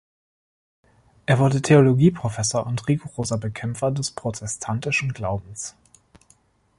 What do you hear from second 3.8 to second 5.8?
des protestantischen Glaubens.